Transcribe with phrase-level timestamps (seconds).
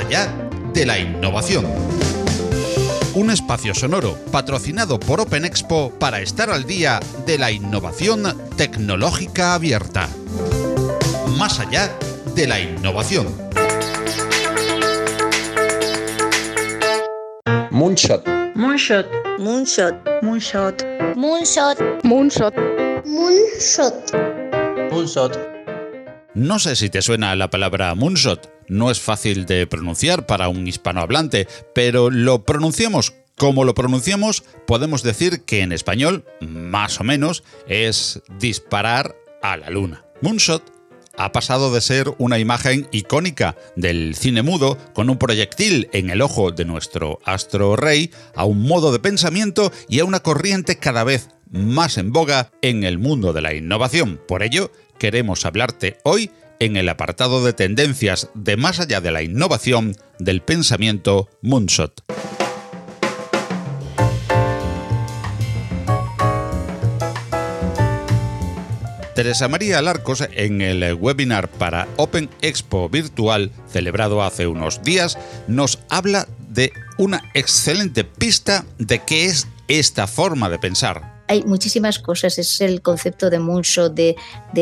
[0.00, 0.32] allá
[0.72, 1.66] de la innovación.
[3.14, 8.22] Un espacio sonoro patrocinado por Open Expo para estar al día de la innovación
[8.56, 10.08] tecnológica abierta.
[11.36, 11.90] Más allá
[12.34, 13.26] de la innovación.
[17.70, 18.26] Moonshot.
[18.54, 19.06] Moonshot.
[19.38, 19.94] Moonshot.
[20.22, 20.82] Moonshot.
[21.16, 21.78] Moonshot.
[22.04, 22.54] Moonshot.
[23.04, 24.14] Moonshot.
[24.90, 25.38] Moonshot.
[26.34, 28.59] No sé si te suena la palabra moonshot.
[28.70, 35.02] No es fácil de pronunciar para un hispanohablante, pero lo pronunciamos como lo pronunciamos, podemos
[35.02, 40.04] decir que en español, más o menos, es disparar a la luna.
[40.20, 40.62] Moonshot
[41.16, 46.20] ha pasado de ser una imagen icónica del cine mudo con un proyectil en el
[46.20, 51.02] ojo de nuestro astro rey a un modo de pensamiento y a una corriente cada
[51.02, 54.20] vez más en boga en el mundo de la innovación.
[54.28, 56.30] Por ello, queremos hablarte hoy
[56.60, 62.04] en el apartado de tendencias de más allá de la innovación del pensamiento Moonshot.
[69.14, 75.78] Teresa María Alarcos, en el webinar para Open Expo Virtual celebrado hace unos días, nos
[75.90, 81.19] habla de una excelente pista de qué es esta forma de pensar.
[81.30, 84.16] Hay muchísimas cosas, es el concepto de moonshot, de,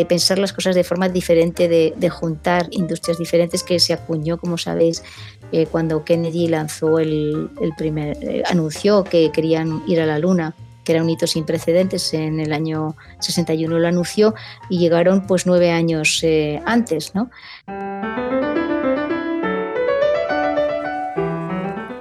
[0.07, 5.03] pensar las cosas de forma diferente, de, juntar industrias diferentes que se acuñó, como sabéis,
[5.51, 10.55] eh, cuando Kennedy lanzó el, el primer, eh, anunció que querían ir a la Luna
[10.89, 14.35] que era un hito sin precedentes, en el año 61 lo anunció
[14.71, 17.31] y llegaron pues nueve años eh, antes, ¿no?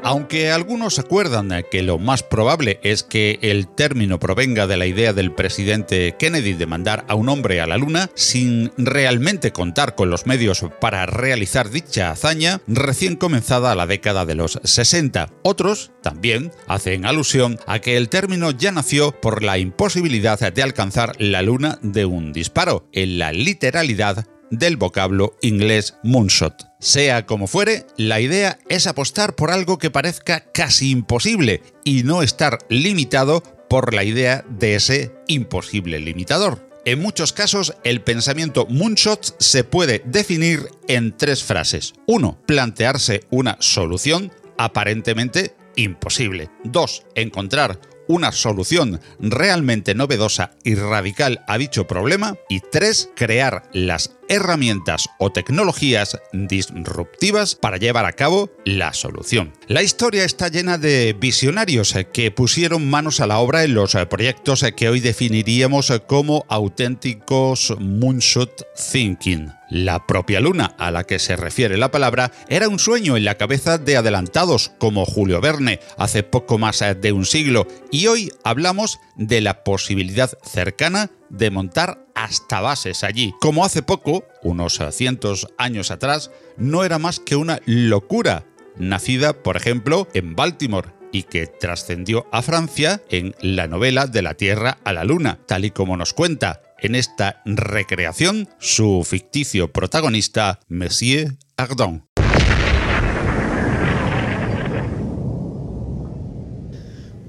[0.08, 5.12] Aunque algunos acuerdan que lo más probable es que el término provenga de la idea
[5.12, 10.10] del presidente Kennedy de mandar a un hombre a la Luna sin realmente contar con
[10.10, 16.54] los medios para realizar dicha hazaña recién comenzada la década de los 60, otros también
[16.70, 21.80] hacen alusión a que el término ya nació por la imposibilidad de alcanzar la Luna
[21.82, 26.67] de un disparo, en la literalidad del vocablo inglés moonshot.
[26.80, 32.22] Sea como fuere, la idea es apostar por algo que parezca casi imposible y no
[32.22, 36.68] estar limitado por la idea de ese imposible limitador.
[36.86, 41.94] En muchos casos, el pensamiento moonshot se puede definir en tres frases.
[42.06, 42.44] 1.
[42.46, 46.50] Plantearse una solución aparentemente imposible.
[46.64, 47.06] 2.
[47.16, 52.36] Encontrar una solución realmente novedosa y radical a dicho problema.
[52.50, 53.12] Y 3.
[53.16, 59.54] Crear las herramientas o tecnologías disruptivas para llevar a cabo la solución.
[59.68, 64.66] La historia está llena de visionarios que pusieron manos a la obra en los proyectos
[64.76, 69.52] que hoy definiríamos como auténticos moonshot thinking.
[69.70, 73.36] La propia luna a la que se refiere la palabra era un sueño en la
[73.36, 79.00] cabeza de adelantados como Julio Verne hace poco más de un siglo y hoy hablamos
[79.16, 83.34] de la posibilidad cercana de montar hasta bases allí.
[83.42, 88.46] Como hace poco, unos cientos años atrás, no era más que una locura,
[88.78, 94.36] nacida, por ejemplo, en Baltimore y que trascendió a Francia en la novela De la
[94.36, 100.60] Tierra a la Luna, tal y como nos cuenta en esta recreación su ficticio protagonista,
[100.68, 102.04] Monsieur Ardon.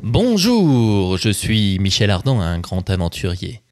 [0.02, 3.62] Bonjour, je suis Michel Ardon, un grand aventurier.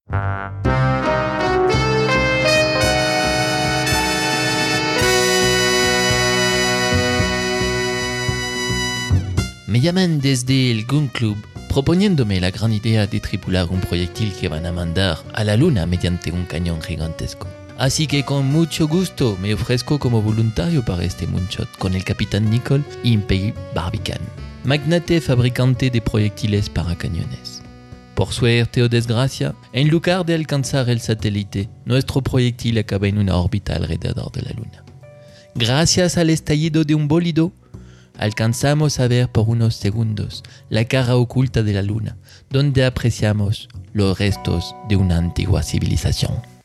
[10.88, 15.44] Gun Club proponiéndome la gran idea de tripular un proyectil que van a mandar a
[15.44, 17.48] la luna mediante un cañón gigantesco.
[17.76, 22.48] Así que con mucho gusto me ofrezco como voluntario para este moonshot con el capitán
[22.48, 24.20] Nicole Impey Barbican,
[24.64, 27.60] magnate fabricante de proyectiles para cañones.
[28.14, 33.36] Por suerte o desgracia, en lugar de alcanzar el satélite, nuestro proyectil acaba en una
[33.36, 34.82] órbita alrededor de la Luna.
[35.54, 37.52] Gracias al estallido de un bólido,
[38.18, 42.16] alcanzamos a ver por unos segundos la cara oculta de la Luna,
[42.50, 46.55] donde apreciamos los restos de una antigua civilización.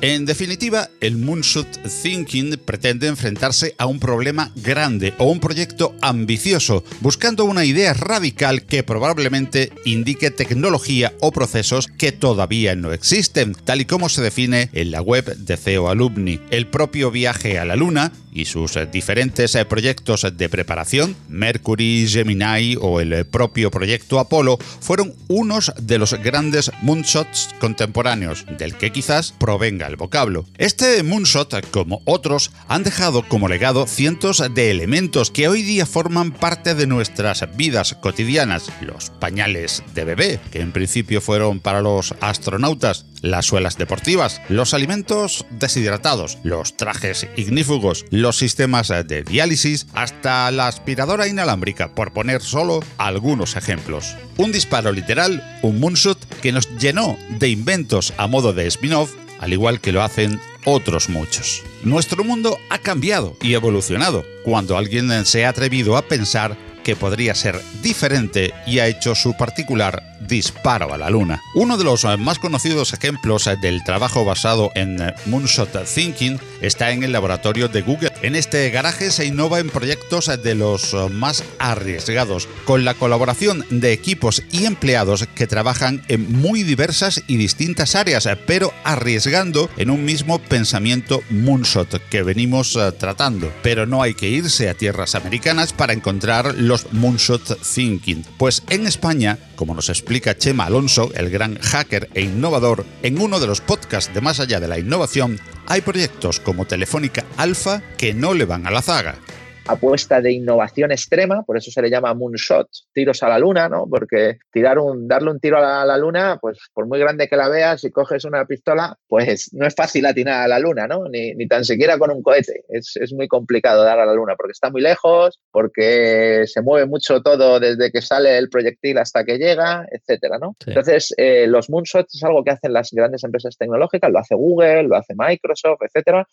[0.00, 1.66] En definitiva, el Moonshot
[2.02, 8.62] Thinking pretende enfrentarse a un problema grande o un proyecto ambicioso, buscando una idea radical
[8.62, 14.70] que probablemente indique tecnología o procesos que todavía no existen, tal y como se define
[14.72, 16.38] en la web de CEO Alumni.
[16.50, 22.06] El propio viaje a la Luna y sus eh, diferentes eh, proyectos de preparación, Mercury,
[22.08, 28.92] Gemini o el propio proyecto Apolo, fueron unos de los grandes moonshots contemporáneos, del que
[28.92, 30.44] quizás provenga el vocablo.
[30.56, 36.30] Este moonshot, como otros, han dejado como legado cientos de elementos que hoy día forman
[36.30, 38.70] parte de nuestras vidas cotidianas.
[38.80, 44.74] Los pañales de bebé, que en principio fueron para los astronautas, las suelas deportivas, los
[44.74, 48.04] alimentos deshidratados, los trajes ignífugos,
[48.36, 54.16] sistemas de diálisis, hasta la aspiradora inalámbrica, por poner solo algunos ejemplos.
[54.36, 59.52] Un disparo literal, un moonshot que nos llenó de inventos a modo de spin-off, al
[59.52, 61.62] igual que lo hacen otros muchos.
[61.82, 66.56] Nuestro mundo ha cambiado y evolucionado cuando alguien se ha atrevido a pensar
[66.88, 71.42] que podría ser diferente y ha hecho su particular disparo a la luna.
[71.54, 74.96] Uno de los más conocidos ejemplos del trabajo basado en
[75.26, 78.12] Moonshot Thinking está en el laboratorio de Google.
[78.22, 83.92] En este garaje se innova en proyectos de los más arriesgados, con la colaboración de
[83.92, 90.04] equipos y empleados que trabajan en muy diversas y distintas áreas, pero arriesgando en un
[90.04, 93.52] mismo pensamiento Moonshot que venimos eh, tratando.
[93.62, 98.86] Pero no hay que irse a tierras americanas para encontrar los Moonshot Thinking, pues en
[98.86, 103.60] España, como nos explica Chema Alonso, el gran hacker e innovador, en uno de los
[103.60, 108.44] podcasts de Más allá de la innovación, hay proyectos como Telefónica Alpha que no le
[108.44, 109.18] van a la zaga
[109.68, 113.86] apuesta de innovación extrema, por eso se le llama moonshot, tiros a la luna, ¿no?
[113.88, 117.48] Porque tirar un, darle un tiro a la, luna, pues por muy grande que la
[117.48, 121.08] veas, si coges una pistola, pues no es fácil atinar a la luna, ¿no?
[121.08, 122.64] Ni, ni tan siquiera con un cohete.
[122.68, 126.86] Es, es, muy complicado dar a la luna porque está muy lejos, porque se mueve
[126.86, 130.56] mucho todo desde que sale el proyectil hasta que llega, etcétera, ¿no?
[130.64, 130.70] Sí.
[130.70, 134.84] Entonces, eh, los moonshots es algo que hacen las grandes empresas tecnológicas, lo hace Google,
[134.84, 136.26] lo hace Microsoft, etcétera.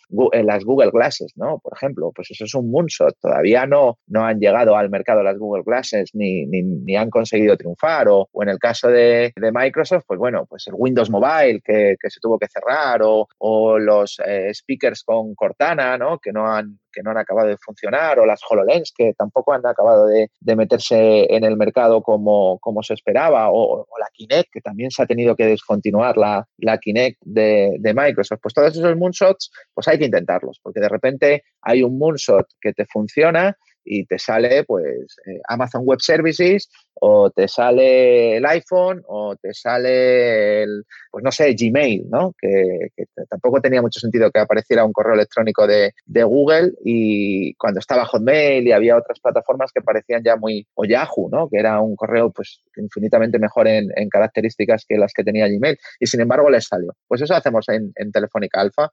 [0.44, 1.60] Las Google Glasses, ¿no?
[1.60, 5.38] Por ejemplo, pues eso es un moonshot todavía no, no han llegado al mercado las
[5.38, 8.08] Google Glasses ni, ni, han conseguido triunfar.
[8.08, 11.96] O, o en el caso de, de, Microsoft, pues bueno, pues el Windows Mobile que,
[12.00, 16.20] que se tuvo que cerrar o, o los eh, speakers con Cortana, ¿no?
[16.20, 19.66] Que no han que no han acabado de funcionar, o las HoloLens, que tampoco han
[19.66, 24.62] acabado de, meterse en el mercado como, como se esperaba, o, o, la Kinect, que
[24.62, 28.40] también se ha tenido que descontinuar la, la Kinect de, de, Microsoft.
[28.42, 32.72] Pues todos esos moonshots, pues hay que intentarlos, porque de repente hay un moonshot que
[32.72, 39.04] te funciona y te sale pues eh, Amazon Web Services o te sale el iPhone
[39.08, 42.34] o te sale el, pues no sé, Gmail, ¿no?
[42.40, 42.90] Que,
[43.30, 48.06] tampoco tenía mucho sentido que apareciera un correo electrónico de, de, Google y cuando estaba
[48.06, 51.50] Hotmail y había otras plataformas que parecían ya muy, o Yahoo, ¿no?
[51.50, 55.78] Que era un correo pues infinitamente mejor en, en características que las que tenía Gmail
[56.00, 56.96] y sin embargo les salió.
[57.08, 58.90] Pues eso hacemos en, en Telefónica Alfa.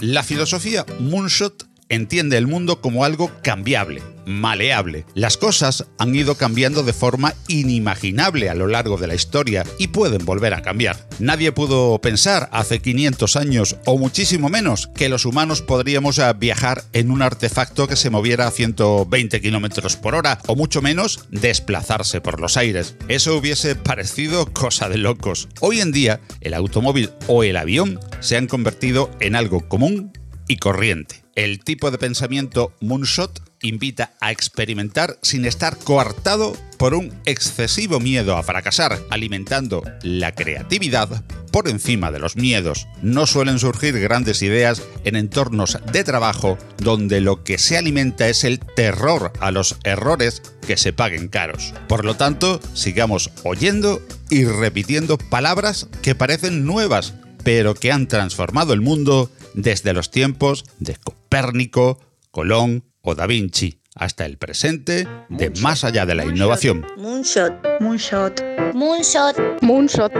[0.00, 5.06] La filosofía Moonshot entiende el mundo como algo cambiable, maleable.
[5.14, 9.88] Las cosas han ido cambiando de forma inimaginable a lo largo de la historia y
[9.88, 11.08] pueden volver a cambiar.
[11.18, 17.10] Nadie pudo pensar hace 500 años o muchísimo menos que los humanos podríamos viajar en
[17.10, 22.40] un artefacto que se moviera a 120 km por hora o mucho menos desplazarse por
[22.40, 22.96] los aires.
[23.08, 25.48] Eso hubiese parecido cosa de locos.
[25.60, 30.12] Hoy en día el automóvil o el avión se han convertido en algo común
[30.48, 31.27] y corriente.
[31.38, 38.36] El tipo de pensamiento Moonshot invita a experimentar sin estar coartado por un excesivo miedo
[38.36, 41.22] a fracasar, alimentando la creatividad
[41.52, 42.88] por encima de los miedos.
[43.02, 48.42] No suelen surgir grandes ideas en entornos de trabajo donde lo que se alimenta es
[48.42, 51.72] el terror a los errores que se paguen caros.
[51.86, 58.72] Por lo tanto, sigamos oyendo y repitiendo palabras que parecen nuevas, pero que han transformado
[58.72, 60.94] el mundo desde los tiempos de
[61.28, 61.98] Copérnico,
[62.30, 66.86] Colón o Da Vinci hasta el presente de más allá de la innovación.
[66.96, 67.52] Moonshot.
[67.80, 68.42] Moonshot.
[68.72, 69.36] Moonshot.
[69.60, 70.12] Moonshot.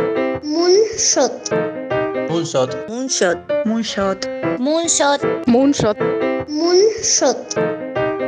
[0.43, 1.51] Moonshot.
[2.29, 2.77] Moonshot.
[2.87, 3.47] Moonshot.
[3.67, 4.27] Moonshot.
[4.59, 5.23] Moonshot.
[5.47, 5.97] Moonshot.
[6.47, 7.57] Moonshot.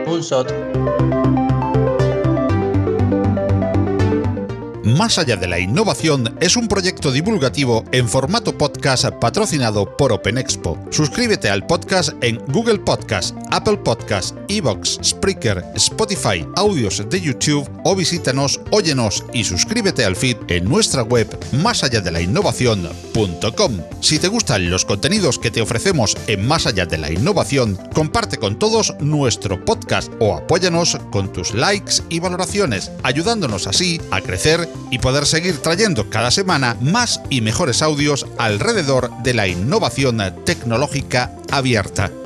[0.06, 1.10] Moonshot.
[5.00, 8.69] Más allá de la innovación es un proyecto divulgativo en formato podcast
[9.20, 10.78] patrocinado por Open Expo.
[10.90, 17.94] Suscríbete al podcast en Google Podcast, Apple Podcast, Evox, Spreaker, Spotify, audios de YouTube o
[17.94, 23.80] visítanos, óyenos y suscríbete al feed en nuestra web más allá de la innovación.com.
[24.00, 28.38] Si te gustan los contenidos que te ofrecemos en Más allá de la innovación, comparte
[28.38, 34.68] con todos nuestro podcast o apóyanos con tus likes y valoraciones, ayudándonos así a crecer
[34.90, 40.22] y poder seguir trayendo cada semana más y mejores audios alrededor alrededor de la innovación
[40.44, 42.19] tecnológica abierta.